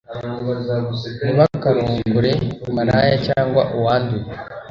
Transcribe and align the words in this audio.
ntibakarongore 1.23 2.31
malaya 2.75 3.15
cyangwa 3.27 3.61
uwanduye 3.77 4.29